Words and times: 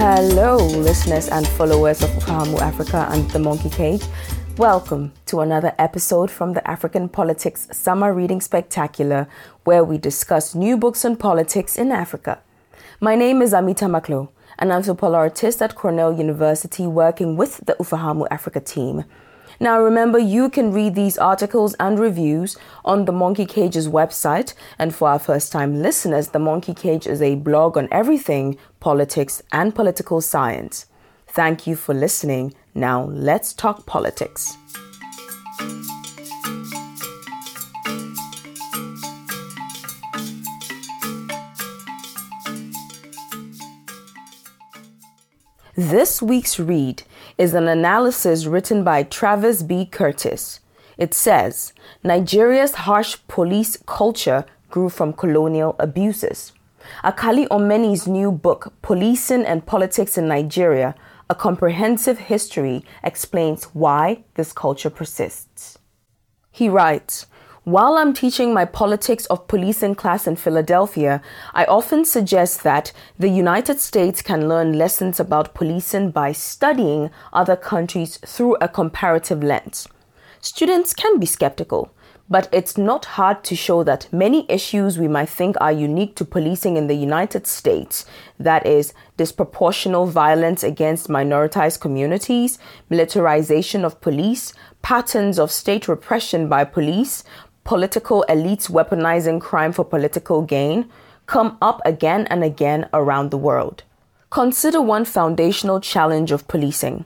Hello, 0.00 0.58
listeners 0.58 1.26
and 1.26 1.44
followers 1.44 2.04
of 2.04 2.10
Ufahamu 2.10 2.60
Africa 2.60 3.08
and 3.10 3.28
the 3.32 3.40
Monkey 3.40 3.68
Cage. 3.68 4.04
Welcome 4.56 5.10
to 5.26 5.40
another 5.40 5.74
episode 5.76 6.30
from 6.30 6.52
the 6.52 6.64
African 6.70 7.08
Politics 7.08 7.66
Summer 7.72 8.14
Reading 8.14 8.40
Spectacular, 8.40 9.26
where 9.64 9.82
we 9.82 9.98
discuss 9.98 10.54
new 10.54 10.76
books 10.76 11.04
on 11.04 11.16
politics 11.16 11.76
in 11.76 11.90
Africa. 11.90 12.38
My 13.00 13.16
name 13.16 13.42
is 13.42 13.52
Amita 13.52 13.86
Maklo, 13.86 14.28
an 14.60 14.70
anthropology 14.70 15.16
artist 15.16 15.60
at 15.60 15.74
Cornell 15.74 16.16
University 16.16 16.86
working 16.86 17.36
with 17.36 17.66
the 17.66 17.72
Ufahamu 17.80 18.28
Africa 18.30 18.60
team. 18.60 19.04
Now, 19.60 19.80
remember, 19.80 20.20
you 20.20 20.50
can 20.50 20.72
read 20.72 20.94
these 20.94 21.18
articles 21.18 21.74
and 21.80 21.98
reviews 21.98 22.56
on 22.84 23.06
the 23.06 23.12
Monkey 23.12 23.44
Cage's 23.44 23.88
website. 23.88 24.54
And 24.78 24.94
for 24.94 25.08
our 25.08 25.18
first 25.18 25.50
time 25.50 25.82
listeners, 25.82 26.28
the 26.28 26.38
Monkey 26.38 26.74
Cage 26.74 27.08
is 27.08 27.20
a 27.20 27.34
blog 27.34 27.76
on 27.76 27.88
everything 27.90 28.56
politics 28.78 29.42
and 29.50 29.74
political 29.74 30.20
science. 30.20 30.86
Thank 31.26 31.66
you 31.66 31.74
for 31.74 31.92
listening. 31.92 32.54
Now, 32.72 33.04
let's 33.04 33.52
talk 33.52 33.84
politics. 33.84 34.56
This 45.74 46.20
week's 46.20 46.58
read 46.58 47.04
is 47.38 47.54
an 47.54 47.68
analysis 47.68 48.46
written 48.46 48.82
by 48.82 49.04
Travis 49.04 49.62
B. 49.62 49.86
Curtis. 49.86 50.58
It 50.96 51.14
says 51.14 51.72
Nigeria's 52.02 52.74
harsh 52.74 53.16
police 53.28 53.78
culture 53.86 54.44
grew 54.68 54.88
from 54.88 55.12
colonial 55.12 55.76
abuses. 55.78 56.52
Akali 57.04 57.46
Omeni's 57.46 58.08
new 58.08 58.32
book, 58.32 58.72
Policing 58.82 59.44
and 59.44 59.64
Politics 59.64 60.18
in 60.18 60.26
Nigeria 60.26 60.96
A 61.30 61.34
Comprehensive 61.36 62.18
History, 62.18 62.84
explains 63.04 63.64
why 63.74 64.24
this 64.34 64.52
culture 64.52 64.90
persists. 64.90 65.78
He 66.50 66.68
writes, 66.68 67.26
while 67.70 67.98
I'm 67.98 68.14
teaching 68.14 68.54
my 68.54 68.64
politics 68.64 69.26
of 69.26 69.46
policing 69.46 69.94
class 69.96 70.26
in 70.26 70.36
Philadelphia, 70.36 71.20
I 71.52 71.66
often 71.66 72.06
suggest 72.06 72.62
that 72.62 72.92
the 73.18 73.28
United 73.28 73.78
States 73.78 74.22
can 74.22 74.48
learn 74.48 74.78
lessons 74.78 75.20
about 75.20 75.52
policing 75.52 76.12
by 76.12 76.32
studying 76.32 77.10
other 77.30 77.56
countries 77.56 78.16
through 78.24 78.56
a 78.62 78.68
comparative 78.68 79.42
lens. 79.42 79.86
Students 80.40 80.94
can 80.94 81.18
be 81.18 81.26
skeptical, 81.26 81.92
but 82.30 82.48
it's 82.52 82.78
not 82.78 83.04
hard 83.04 83.42
to 83.44 83.56
show 83.56 83.82
that 83.84 84.10
many 84.12 84.46
issues 84.48 84.98
we 84.98 85.08
might 85.08 85.28
think 85.28 85.56
are 85.60 85.72
unique 85.72 86.14
to 86.16 86.24
policing 86.24 86.76
in 86.76 86.86
the 86.86 86.94
United 86.94 87.46
States 87.46 88.06
that 88.38 88.66
is, 88.66 88.94
disproportional 89.16 90.08
violence 90.08 90.62
against 90.62 91.08
minoritized 91.08 91.80
communities, 91.80 92.58
militarization 92.88 93.84
of 93.84 94.00
police, 94.00 94.52
patterns 94.82 95.38
of 95.38 95.50
state 95.50 95.88
repression 95.88 96.48
by 96.48 96.64
police, 96.64 97.24
political 97.68 98.24
elites 98.30 98.70
weaponizing 98.70 99.38
crime 99.38 99.72
for 99.72 99.84
political 99.84 100.40
gain 100.40 100.88
come 101.26 101.58
up 101.60 101.82
again 101.84 102.26
and 102.28 102.42
again 102.42 102.88
around 102.94 103.30
the 103.30 103.36
world. 103.36 103.82
Consider 104.30 104.80
one 104.80 105.04
foundational 105.04 105.78
challenge 105.78 106.32
of 106.32 106.48
policing 106.48 107.04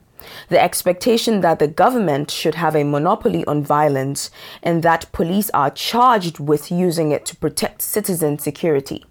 the 0.51 0.63
expectation 0.63 1.41
that 1.41 1.59
the 1.59 1.67
government 1.67 2.31
should 2.31 2.55
have 2.55 2.77
a 2.77 2.85
monopoly 2.85 3.45
on 3.47 3.65
violence 3.65 4.31
and 4.63 4.85
that 4.85 5.11
police 5.11 5.51
are 5.51 5.69
charged 5.69 6.39
with 6.39 6.71
using 6.71 7.11
it 7.11 7.27
to 7.27 7.35
protect 7.35 7.83
citizen 7.83 8.39
security. 8.39 9.05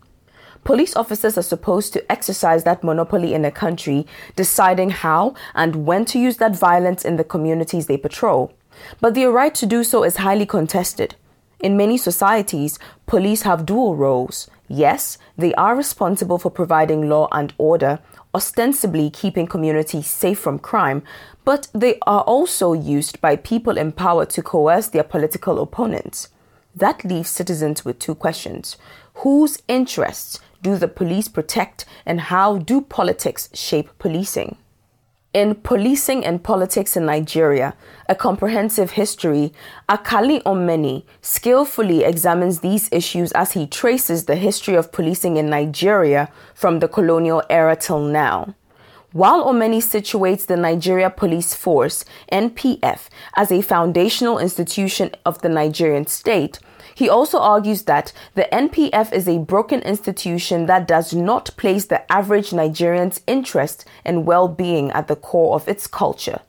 Police 0.64 0.96
officers 0.96 1.38
are 1.38 1.52
supposed 1.54 1.92
to 1.92 2.10
exercise 2.10 2.64
that 2.64 2.82
monopoly 2.82 3.34
in 3.34 3.44
a 3.44 3.52
country, 3.52 4.08
deciding 4.38 4.92
how 4.92 5.36
and 5.54 5.86
when 5.86 6.06
to 6.06 6.18
use 6.18 6.38
that 6.38 6.56
violence 6.56 7.04
in 7.04 7.18
the 7.18 7.26
communities 7.26 7.88
they 7.88 7.98
patrol. 7.98 8.54
But 9.02 9.16
their 9.16 9.32
right 9.32 9.54
to 9.56 9.66
do 9.66 9.84
so 9.84 10.06
is 10.06 10.16
highly 10.16 10.46
contested. 10.46 11.16
In 11.62 11.78
many 11.78 11.96
societies, 11.96 12.80
police 13.06 13.44
have 13.44 13.68
dual 13.68 13.96
roles. 13.96 14.50
Yes, 14.68 15.20
they 15.38 15.54
are 15.54 15.76
responsible 15.76 16.40
for 16.40 16.50
providing 16.50 17.08
law 17.08 17.28
and 17.32 17.54
order, 17.60 18.00
ostensibly 18.34 19.12
keeping 19.12 19.46
communities 19.46 20.08
safe 20.08 20.40
from 20.40 20.58
crime, 20.58 21.04
but 21.46 21.68
they 21.74 22.00
are 22.08 22.22
also 22.22 22.74
used 22.74 23.22
by 23.22 23.36
people 23.36 23.78
in 23.78 23.92
power 23.92 24.26
to 24.26 24.42
coerce 24.42 24.88
their 24.88 25.04
political 25.04 25.62
opponents. 25.62 26.30
That 26.76 27.06
leaves 27.06 27.30
citizens 27.30 27.86
with 27.86 28.00
two 28.00 28.16
questions 28.16 28.78
Whose 29.16 29.62
interests 29.68 30.40
do 30.64 30.78
the 30.78 30.88
police 30.88 31.28
protect, 31.28 31.86
and 32.06 32.22
how 32.22 32.58
do 32.58 32.82
politics 32.82 33.50
shape 33.54 33.90
policing? 34.00 34.58
In 35.34 35.56
Policing 35.56 36.26
and 36.26 36.44
Politics 36.44 36.98
in 36.98 37.06
Nigeria, 37.06 37.74
a 38.10 38.16
comprehensive 38.16 38.92
history, 38.92 39.54
Akali 39.88 40.42
Omeni 40.42 41.06
skillfully 41.22 42.04
examines 42.04 42.60
these 42.60 42.90
issues 42.92 43.32
as 43.32 43.54
he 43.54 43.66
traces 43.66 44.26
the 44.26 44.36
history 44.36 44.76
of 44.76 44.92
policing 44.92 45.38
in 45.38 45.50
Nigeria 45.50 46.30
from 46.54 46.80
the 46.80 46.90
colonial 46.90 47.42
era 47.50 47.78
till 47.78 48.02
now. 48.02 48.56
While 49.14 49.44
Omeni 49.44 49.80
situates 49.84 50.46
the 50.46 50.56
Nigeria 50.56 51.10
Police 51.10 51.54
Force, 51.54 52.06
NPF, 52.32 53.10
as 53.36 53.52
a 53.52 53.62
foundational 53.62 54.40
institution 54.40 55.12
of 55.26 55.42
the 55.42 55.50
Nigerian 55.50 56.08
state, 56.08 56.60
he 56.96 57.10
also 57.10 57.38
argues 57.40 57.84
that 57.84 58.14
the 58.36 58.48
NPF 58.54 59.12
is 59.12 59.28
a 59.28 59.40
broken 59.40 59.82
institution 59.82 60.66
that 60.68 60.88
does 60.88 61.14
not 61.14 61.50
place 61.58 61.86
the 61.86 62.10
average 62.10 62.54
Nigerian's 62.54 63.20
interest 63.28 63.84
and 64.06 64.26
well 64.26 64.48
being 64.48 64.92
at 64.92 65.10
the 65.10 65.18
core 65.18 65.56
of 65.56 65.68
its 65.68 65.88
culture. 65.88 66.40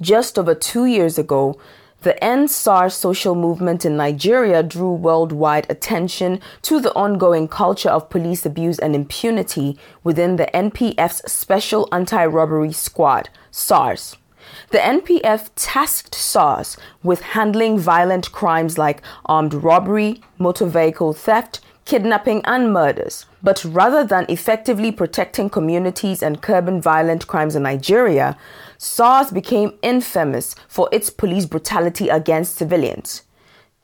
Just 0.00 0.38
over 0.38 0.54
two 0.54 0.84
years 0.84 1.18
ago, 1.18 1.58
the 2.02 2.22
End 2.22 2.50
SARS 2.50 2.94
social 2.94 3.34
movement 3.34 3.84
in 3.84 3.96
Nigeria 3.96 4.62
drew 4.62 4.92
worldwide 4.92 5.66
attention 5.70 6.40
to 6.62 6.80
the 6.80 6.94
ongoing 6.94 7.48
culture 7.48 7.88
of 7.88 8.10
police 8.10 8.44
abuse 8.46 8.78
and 8.78 8.94
impunity 8.94 9.78
within 10.04 10.36
the 10.36 10.46
NPF's 10.54 11.30
Special 11.30 11.88
Anti 11.92 12.24
Robbery 12.26 12.72
Squad, 12.72 13.28
SARS. 13.50 14.16
The 14.70 14.78
NPF 14.78 15.50
tasked 15.56 16.14
SARS 16.14 16.76
with 17.02 17.22
handling 17.22 17.78
violent 17.78 18.30
crimes 18.30 18.78
like 18.78 19.02
armed 19.24 19.54
robbery, 19.54 20.20
motor 20.38 20.66
vehicle 20.66 21.12
theft, 21.12 21.60
kidnapping, 21.86 22.42
and 22.44 22.72
murders. 22.72 23.24
But 23.42 23.64
rather 23.64 24.04
than 24.04 24.26
effectively 24.28 24.92
protecting 24.92 25.48
communities 25.48 26.22
and 26.22 26.42
curbing 26.42 26.82
violent 26.82 27.26
crimes 27.26 27.56
in 27.56 27.62
Nigeria, 27.62 28.36
SARS 28.76 29.30
became 29.30 29.78
infamous 29.82 30.54
for 30.68 30.88
its 30.92 31.08
police 31.08 31.46
brutality 31.46 32.08
against 32.10 32.56
civilians. 32.56 33.22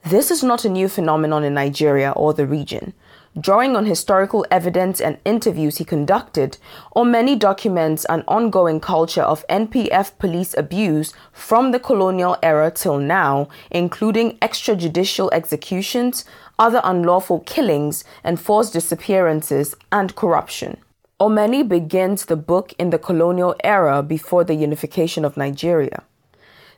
This 0.04 0.30
is 0.30 0.42
not 0.42 0.64
a 0.64 0.68
new 0.68 0.88
phenomenon 0.88 1.44
in 1.44 1.54
Nigeria 1.54 2.10
or 2.10 2.34
the 2.34 2.46
region. 2.46 2.92
Drawing 3.40 3.76
on 3.76 3.86
historical 3.86 4.44
evidence 4.50 5.00
and 5.00 5.16
interviews 5.24 5.78
he 5.78 5.86
conducted, 5.86 6.58
Omeni 6.94 7.38
documents 7.38 8.04
an 8.10 8.24
ongoing 8.28 8.78
culture 8.78 9.22
of 9.22 9.46
NPF 9.48 10.18
police 10.18 10.54
abuse 10.58 11.14
from 11.32 11.70
the 11.72 11.80
colonial 11.80 12.36
era 12.42 12.70
till 12.70 12.98
now, 12.98 13.48
including 13.70 14.36
extrajudicial 14.40 15.30
executions, 15.32 16.26
other 16.58 16.82
unlawful 16.84 17.40
killings, 17.40 18.04
and 18.22 18.38
forced 18.38 18.74
disappearances, 18.74 19.74
and 19.90 20.14
corruption. 20.14 20.76
Omeni 21.18 21.66
begins 21.66 22.26
the 22.26 22.36
book 22.36 22.74
in 22.78 22.90
the 22.90 22.98
colonial 22.98 23.56
era 23.64 24.02
before 24.02 24.44
the 24.44 24.54
unification 24.54 25.24
of 25.24 25.38
Nigeria. 25.38 26.02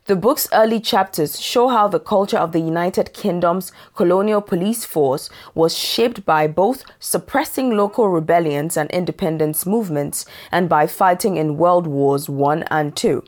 The 0.06 0.16
book's 0.16 0.46
early 0.52 0.80
chapters 0.80 1.40
show 1.40 1.68
how 1.68 1.88
the 1.88 1.98
culture 1.98 2.36
of 2.36 2.52
the 2.52 2.60
United 2.60 3.14
Kingdom's 3.14 3.72
colonial 3.94 4.42
police 4.42 4.84
force 4.84 5.30
was 5.54 5.78
shaped 5.78 6.26
by 6.26 6.46
both 6.46 6.84
suppressing 7.00 7.70
local 7.70 8.10
rebellions 8.10 8.76
and 8.76 8.90
independence 8.90 9.64
movements 9.64 10.26
and 10.52 10.68
by 10.68 10.86
fighting 10.86 11.38
in 11.38 11.56
World 11.56 11.86
Wars 11.86 12.28
I 12.28 12.64
and 12.70 13.02
II. 13.02 13.22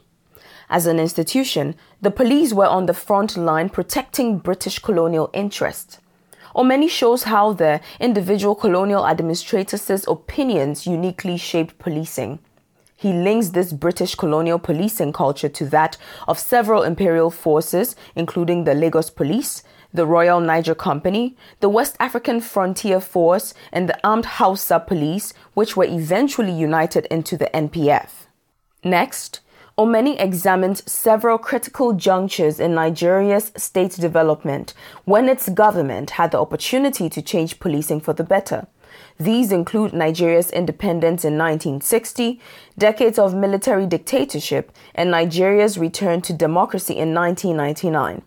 As 0.68 0.84
an 0.84 1.00
institution, 1.00 1.76
the 2.02 2.10
police 2.10 2.52
were 2.52 2.66
on 2.66 2.84
the 2.84 2.92
front 2.92 3.38
line 3.38 3.70
protecting 3.70 4.36
British 4.36 4.78
colonial 4.78 5.30
interests. 5.32 5.98
Omeni 6.54 6.90
shows 6.90 7.22
how 7.22 7.54
the 7.54 7.80
individual 8.00 8.54
colonial 8.54 9.06
administrators' 9.06 10.06
opinions 10.06 10.86
uniquely 10.86 11.38
shaped 11.38 11.78
policing. 11.78 12.38
He 12.96 13.12
links 13.12 13.50
this 13.50 13.74
British 13.74 14.14
colonial 14.14 14.58
policing 14.58 15.12
culture 15.12 15.50
to 15.50 15.66
that 15.66 15.98
of 16.26 16.38
several 16.38 16.82
imperial 16.82 17.30
forces, 17.30 17.94
including 18.14 18.64
the 18.64 18.74
Lagos 18.74 19.10
Police, 19.10 19.62
the 19.92 20.06
Royal 20.06 20.40
Niger 20.40 20.74
Company, 20.74 21.36
the 21.60 21.68
West 21.68 21.96
African 22.00 22.40
Frontier 22.40 23.00
Force, 23.00 23.52
and 23.70 23.88
the 23.88 23.98
Armed 24.02 24.24
Hausa 24.24 24.80
Police, 24.80 25.34
which 25.52 25.76
were 25.76 25.84
eventually 25.84 26.52
united 26.52 27.04
into 27.06 27.36
the 27.36 27.50
NPF. 27.52 28.28
Next, 28.82 29.40
Omeni 29.78 30.18
examined 30.18 30.78
several 30.78 31.36
critical 31.36 31.92
junctures 31.92 32.58
in 32.58 32.74
Nigeria's 32.74 33.52
state 33.58 33.92
development 33.92 34.72
when 35.04 35.28
its 35.28 35.50
government 35.50 36.12
had 36.12 36.30
the 36.30 36.40
opportunity 36.40 37.10
to 37.10 37.20
change 37.20 37.60
policing 37.60 38.00
for 38.00 38.14
the 38.14 38.24
better. 38.24 38.68
These 39.18 39.52
include 39.52 39.92
Nigeria's 39.92 40.50
independence 40.50 41.24
in 41.24 41.38
1960, 41.38 42.40
decades 42.78 43.18
of 43.18 43.34
military 43.34 43.86
dictatorship, 43.86 44.72
and 44.94 45.10
Nigeria's 45.10 45.78
return 45.78 46.20
to 46.22 46.32
democracy 46.32 46.94
in 46.96 47.14
1999. 47.14 48.22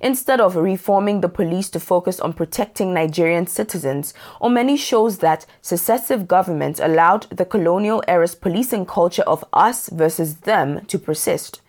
Instead 0.00 0.40
of 0.40 0.56
reforming 0.56 1.20
the 1.20 1.28
police 1.28 1.68
to 1.70 1.80
focus 1.80 2.20
on 2.20 2.32
protecting 2.32 2.94
Nigerian 2.94 3.46
citizens, 3.46 4.14
Omeni 4.40 4.78
shows 4.78 5.18
that 5.18 5.46
successive 5.60 6.28
governments 6.28 6.80
allowed 6.80 7.24
the 7.30 7.44
colonial 7.44 8.02
era's 8.06 8.34
policing 8.34 8.86
culture 8.86 9.24
of 9.26 9.44
us 9.52 9.88
versus 9.88 10.36
them 10.38 10.84
to 10.86 10.98
persist. 10.98 11.60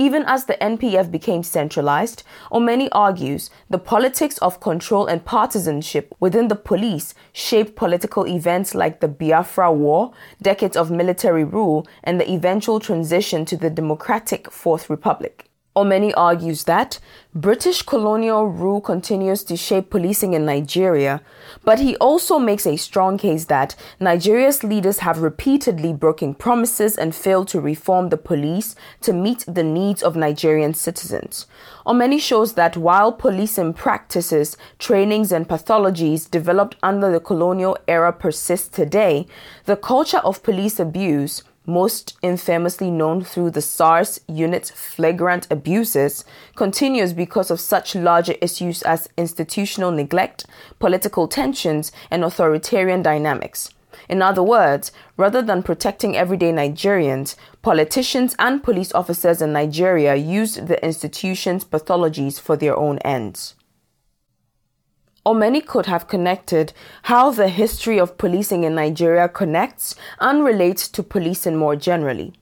Even 0.00 0.24
as 0.26 0.46
the 0.46 0.54
NPF 0.62 1.10
became 1.10 1.42
centralized, 1.42 2.22
Omeni 2.50 2.88
argues 2.90 3.50
the 3.68 3.78
politics 3.78 4.38
of 4.38 4.58
control 4.58 5.06
and 5.06 5.26
partisanship 5.26 6.14
within 6.18 6.48
the 6.48 6.56
police 6.56 7.12
shaped 7.34 7.76
political 7.76 8.26
events 8.26 8.74
like 8.74 9.00
the 9.00 9.08
Biafra 9.08 9.70
War, 9.70 10.12
decades 10.40 10.74
of 10.74 10.90
military 10.90 11.44
rule, 11.44 11.86
and 12.02 12.18
the 12.18 12.32
eventual 12.32 12.80
transition 12.80 13.44
to 13.44 13.58
the 13.58 13.68
democratic 13.68 14.50
Fourth 14.50 14.88
Republic. 14.88 15.49
Omeni 15.80 16.12
argues 16.14 16.64
that 16.64 16.98
British 17.34 17.82
colonial 17.82 18.46
rule 18.46 18.80
continues 18.82 19.42
to 19.44 19.56
shape 19.56 19.88
policing 19.88 20.34
in 20.34 20.44
Nigeria, 20.44 21.22
but 21.64 21.78
he 21.78 21.96
also 21.96 22.38
makes 22.38 22.66
a 22.66 22.76
strong 22.76 23.16
case 23.16 23.46
that 23.46 23.74
Nigeria's 23.98 24.62
leaders 24.62 24.98
have 24.98 25.22
repeatedly 25.22 25.94
broken 25.94 26.34
promises 26.34 26.98
and 26.98 27.14
failed 27.14 27.48
to 27.48 27.60
reform 27.60 28.10
the 28.10 28.18
police 28.18 28.74
to 29.00 29.14
meet 29.14 29.44
the 29.48 29.62
needs 29.62 30.02
of 30.02 30.16
Nigerian 30.16 30.74
citizens. 30.74 31.46
Omeni 31.86 32.20
shows 32.20 32.54
that 32.54 32.76
while 32.76 33.12
policing 33.12 33.72
practices, 33.72 34.58
trainings, 34.78 35.32
and 35.32 35.48
pathologies 35.48 36.30
developed 36.30 36.76
under 36.82 37.10
the 37.10 37.20
colonial 37.20 37.78
era 37.88 38.12
persist 38.12 38.74
today, 38.74 39.26
the 39.64 39.76
culture 39.76 40.18
of 40.18 40.42
police 40.42 40.78
abuse 40.78 41.42
most 41.66 42.16
infamously 42.22 42.90
known 42.90 43.22
through 43.22 43.50
the 43.50 43.60
SARS 43.62 44.20
unit's 44.26 44.70
flagrant 44.70 45.46
abuses, 45.50 46.24
continues 46.56 47.12
because 47.12 47.50
of 47.50 47.60
such 47.60 47.94
larger 47.94 48.34
issues 48.40 48.82
as 48.82 49.08
institutional 49.16 49.90
neglect, 49.90 50.46
political 50.78 51.28
tensions, 51.28 51.92
and 52.10 52.24
authoritarian 52.24 53.02
dynamics. 53.02 53.70
In 54.08 54.22
other 54.22 54.42
words, 54.42 54.92
rather 55.16 55.42
than 55.42 55.62
protecting 55.62 56.16
everyday 56.16 56.52
Nigerians, 56.52 57.36
politicians 57.62 58.34
and 58.38 58.62
police 58.62 58.92
officers 58.92 59.42
in 59.42 59.52
Nigeria 59.52 60.16
used 60.16 60.66
the 60.66 60.84
institution's 60.84 61.64
pathologies 61.64 62.40
for 62.40 62.56
their 62.56 62.76
own 62.76 62.98
ends 62.98 63.54
or 65.24 65.34
many 65.34 65.60
could 65.60 65.86
have 65.86 66.08
connected 66.08 66.72
how 67.04 67.30
the 67.30 67.48
history 67.48 68.00
of 68.00 68.18
policing 68.18 68.64
in 68.64 68.74
Nigeria 68.74 69.28
connects 69.28 69.94
and 70.18 70.44
relates 70.44 70.88
to 70.88 71.02
policing 71.02 71.56
more 71.56 71.76
generally. 71.76 72.32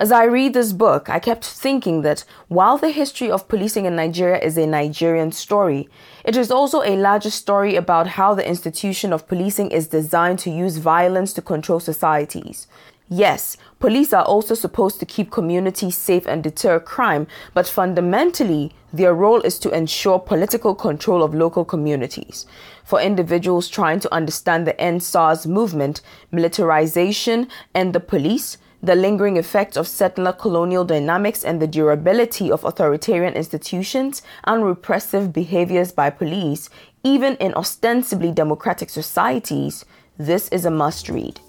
As 0.00 0.12
I 0.12 0.24
read 0.24 0.54
this 0.54 0.72
book, 0.72 1.10
I 1.10 1.18
kept 1.18 1.44
thinking 1.44 2.00
that 2.02 2.24
while 2.48 2.78
the 2.78 2.88
history 2.90 3.30
of 3.30 3.48
policing 3.48 3.84
in 3.84 3.96
Nigeria 3.96 4.38
is 4.38 4.56
a 4.56 4.66
Nigerian 4.66 5.30
story, 5.30 5.90
it 6.24 6.36
is 6.36 6.50
also 6.50 6.82
a 6.82 6.96
larger 6.96 7.28
story 7.28 7.76
about 7.76 8.06
how 8.06 8.34
the 8.34 8.48
institution 8.48 9.12
of 9.12 9.28
policing 9.28 9.70
is 9.70 9.88
designed 9.88 10.38
to 10.38 10.50
use 10.50 10.78
violence 10.78 11.34
to 11.34 11.42
control 11.42 11.80
societies. 11.80 12.66
Yes, 13.12 13.56
police 13.80 14.12
are 14.12 14.22
also 14.22 14.54
supposed 14.54 15.00
to 15.00 15.04
keep 15.04 15.32
communities 15.32 15.96
safe 15.96 16.28
and 16.28 16.44
deter 16.44 16.78
crime, 16.78 17.26
but 17.54 17.66
fundamentally, 17.66 18.70
their 18.92 19.12
role 19.14 19.40
is 19.40 19.58
to 19.58 19.70
ensure 19.70 20.20
political 20.20 20.76
control 20.76 21.24
of 21.24 21.34
local 21.34 21.64
communities. 21.64 22.46
For 22.84 23.00
individuals 23.00 23.68
trying 23.68 23.98
to 24.00 24.14
understand 24.14 24.64
the 24.64 24.80
end 24.80 25.02
SARS 25.02 25.44
movement, 25.44 26.02
militarization, 26.30 27.48
and 27.74 27.92
the 27.92 27.98
police, 27.98 28.58
the 28.80 28.94
lingering 28.94 29.36
effects 29.36 29.76
of 29.76 29.88
settler 29.88 30.32
colonial 30.32 30.84
dynamics 30.84 31.44
and 31.44 31.60
the 31.60 31.66
durability 31.66 32.48
of 32.48 32.62
authoritarian 32.62 33.34
institutions 33.34 34.22
and 34.44 34.64
repressive 34.64 35.32
behaviors 35.32 35.90
by 35.90 36.10
police, 36.10 36.70
even 37.02 37.34
in 37.38 37.54
ostensibly 37.54 38.30
democratic 38.30 38.88
societies, 38.88 39.84
this 40.16 40.48
is 40.50 40.64
a 40.64 40.70
must 40.70 41.08
read. 41.08 41.40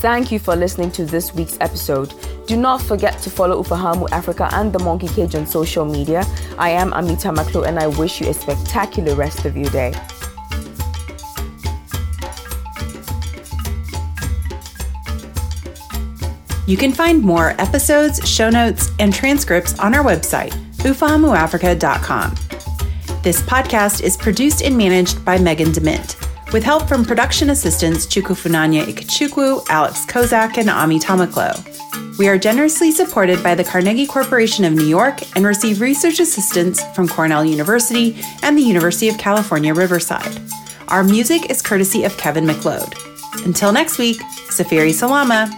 Thank 0.00 0.30
you 0.30 0.38
for 0.38 0.54
listening 0.54 0.90
to 0.92 1.06
this 1.06 1.34
week's 1.34 1.56
episode. 1.60 2.12
Do 2.46 2.56
not 2.56 2.82
forget 2.82 3.18
to 3.22 3.30
follow 3.30 3.62
Ufahamu 3.62 4.08
Africa 4.10 4.48
and 4.52 4.70
the 4.70 4.78
Monkey 4.78 5.08
Cage 5.08 5.34
on 5.34 5.46
social 5.46 5.86
media. 5.86 6.22
I 6.58 6.68
am 6.68 6.92
Amita 6.92 7.28
Maklo 7.28 7.66
and 7.66 7.78
I 7.78 7.86
wish 7.86 8.20
you 8.20 8.28
a 8.28 8.34
spectacular 8.34 9.14
rest 9.14 9.46
of 9.46 9.56
your 9.56 9.70
day. 9.70 9.94
You 16.66 16.76
can 16.76 16.92
find 16.92 17.22
more 17.22 17.54
episodes, 17.58 18.28
show 18.28 18.50
notes, 18.50 18.90
and 18.98 19.14
transcripts 19.14 19.78
on 19.78 19.94
our 19.94 20.04
website, 20.04 20.50
ufahamuafrica.com. 20.82 22.34
This 23.22 23.40
podcast 23.40 24.02
is 24.02 24.16
produced 24.16 24.62
and 24.62 24.76
managed 24.76 25.24
by 25.24 25.38
Megan 25.38 25.68
DeMint 25.68 26.25
with 26.52 26.62
help 26.62 26.88
from 26.88 27.04
production 27.04 27.50
assistants 27.50 28.06
Chukwufunanya 28.06 28.84
Ikechukwu, 28.84 29.66
Alex 29.68 30.06
Kozak, 30.06 30.58
and 30.58 30.70
Ami 30.70 30.98
Tamaklo. 30.98 31.54
We 32.18 32.28
are 32.28 32.38
generously 32.38 32.92
supported 32.92 33.42
by 33.42 33.54
the 33.54 33.64
Carnegie 33.64 34.06
Corporation 34.06 34.64
of 34.64 34.72
New 34.72 34.86
York 34.86 35.20
and 35.36 35.44
receive 35.44 35.80
research 35.80 36.18
assistance 36.18 36.82
from 36.94 37.08
Cornell 37.08 37.44
University 37.44 38.22
and 38.42 38.56
the 38.56 38.62
University 38.62 39.08
of 39.08 39.18
California, 39.18 39.74
Riverside. 39.74 40.40
Our 40.88 41.04
music 41.04 41.50
is 41.50 41.60
courtesy 41.60 42.04
of 42.04 42.16
Kevin 42.16 42.46
MacLeod. 42.46 42.94
Until 43.44 43.72
next 43.72 43.98
week, 43.98 44.20
Safiri 44.48 44.94
Salama. 44.94 45.50